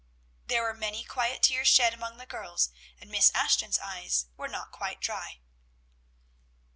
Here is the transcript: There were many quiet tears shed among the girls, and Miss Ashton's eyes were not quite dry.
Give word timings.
There 0.47 0.63
were 0.63 0.73
many 0.73 1.03
quiet 1.03 1.43
tears 1.43 1.67
shed 1.67 1.93
among 1.93 2.17
the 2.17 2.25
girls, 2.25 2.71
and 2.99 3.11
Miss 3.11 3.29
Ashton's 3.35 3.77
eyes 3.77 4.25
were 4.35 4.47
not 4.47 4.71
quite 4.71 4.99
dry. 4.99 5.41